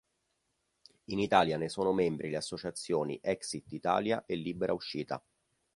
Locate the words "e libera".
4.25-4.73